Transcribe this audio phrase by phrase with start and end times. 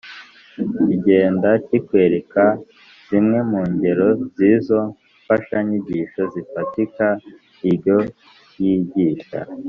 [0.83, 2.43] Kigenda kikwereka
[3.09, 4.79] zimwe mu ngero z’izo
[5.21, 7.05] mfashanyigisho zifatika.
[7.69, 7.97] Iryo
[8.61, 9.39] yigisha